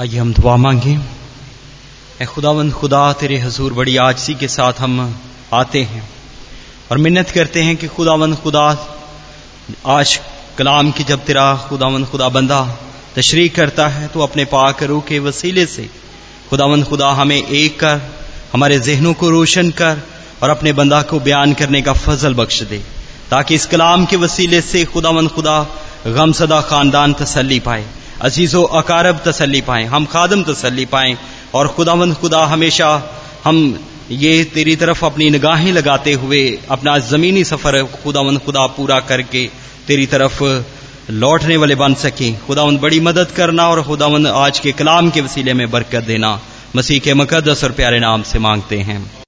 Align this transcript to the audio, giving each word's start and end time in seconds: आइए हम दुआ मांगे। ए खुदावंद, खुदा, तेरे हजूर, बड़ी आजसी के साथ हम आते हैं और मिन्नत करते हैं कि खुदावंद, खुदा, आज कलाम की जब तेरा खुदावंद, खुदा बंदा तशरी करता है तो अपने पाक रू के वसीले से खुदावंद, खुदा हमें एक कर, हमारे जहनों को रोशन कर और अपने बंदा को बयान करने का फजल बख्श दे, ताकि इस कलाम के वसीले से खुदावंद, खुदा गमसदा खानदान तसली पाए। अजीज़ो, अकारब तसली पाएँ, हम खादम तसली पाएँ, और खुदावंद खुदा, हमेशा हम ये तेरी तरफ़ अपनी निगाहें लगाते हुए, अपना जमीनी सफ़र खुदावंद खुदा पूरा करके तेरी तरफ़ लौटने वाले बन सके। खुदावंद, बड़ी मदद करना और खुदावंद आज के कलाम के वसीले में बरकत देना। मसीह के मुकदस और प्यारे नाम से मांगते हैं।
आइए 0.00 0.18
हम 0.18 0.32
दुआ 0.34 0.56
मांगे। 0.56 0.92
ए 2.22 2.24
खुदावंद, 2.24 2.72
खुदा, 2.72 3.12
तेरे 3.12 3.38
हजूर, 3.38 3.72
बड़ी 3.72 3.96
आजसी 3.96 4.34
के 4.34 4.48
साथ 4.48 4.72
हम 4.78 5.20
आते 5.52 5.82
हैं 5.82 6.08
और 6.90 6.98
मिन्नत 6.98 7.30
करते 7.30 7.62
हैं 7.62 7.76
कि 7.76 7.86
खुदावंद, 7.86 8.36
खुदा, 8.36 8.62
आज 9.86 10.20
कलाम 10.58 10.90
की 10.90 11.04
जब 11.04 11.24
तेरा 11.24 11.44
खुदावंद, 11.68 12.06
खुदा 12.06 12.28
बंदा 12.28 12.62
तशरी 13.16 13.48
करता 13.48 13.88
है 13.88 14.08
तो 14.08 14.20
अपने 14.20 14.44
पाक 14.44 14.82
रू 14.82 15.00
के 15.00 15.18
वसीले 15.18 15.66
से 15.66 15.88
खुदावंद, 16.50 16.84
खुदा 16.84 17.10
हमें 17.12 17.36
एक 17.36 17.78
कर, 17.80 18.00
हमारे 18.52 18.80
जहनों 18.80 19.14
को 19.14 19.30
रोशन 19.30 19.70
कर 19.70 20.02
और 20.42 20.50
अपने 20.50 20.72
बंदा 20.72 21.02
को 21.02 21.20
बयान 21.20 21.54
करने 21.54 21.82
का 21.82 21.92
फजल 21.92 22.34
बख्श 22.34 22.62
दे, 22.62 22.82
ताकि 23.30 23.54
इस 23.54 23.66
कलाम 23.66 24.06
के 24.06 24.16
वसीले 24.16 24.60
से 24.60 24.84
खुदावंद, 24.84 25.30
खुदा 25.30 25.62
गमसदा 26.06 26.60
खानदान 26.60 27.12
तसली 27.14 27.60
पाए। 27.60 27.86
अजीज़ो, 28.20 28.62
अकारब 28.62 29.22
तसली 29.26 29.60
पाएँ, 29.60 29.86
हम 29.86 30.04
खादम 30.04 30.42
तसली 30.42 30.86
पाएँ, 30.86 31.16
और 31.54 31.68
खुदावंद 31.68 32.14
खुदा, 32.14 32.44
हमेशा 32.44 33.02
हम 33.44 33.86
ये 34.10 34.44
तेरी 34.44 34.76
तरफ़ 34.76 35.04
अपनी 35.04 35.30
निगाहें 35.30 35.72
लगाते 35.72 36.12
हुए, 36.12 36.58
अपना 36.70 36.98
जमीनी 36.98 37.44
सफ़र 37.44 37.82
खुदावंद 38.02 38.38
खुदा 38.38 38.66
पूरा 38.66 39.00
करके 39.00 39.48
तेरी 39.86 40.06
तरफ़ 40.06 40.42
लौटने 41.10 41.56
वाले 41.56 41.74
बन 41.74 41.94
सके। 41.94 42.32
खुदावंद, 42.32 42.80
बड़ी 42.80 43.00
मदद 43.00 43.30
करना 43.30 43.68
और 43.68 43.82
खुदावंद 43.82 44.26
आज 44.26 44.58
के 44.58 44.72
कलाम 44.72 45.10
के 45.10 45.20
वसीले 45.20 45.54
में 45.54 45.70
बरकत 45.70 46.04
देना। 46.04 46.40
मसीह 46.76 46.98
के 46.98 47.14
मुकदस 47.14 47.64
और 47.64 47.72
प्यारे 47.72 47.98
नाम 47.98 48.22
से 48.22 48.38
मांगते 48.38 48.78
हैं। 48.78 49.19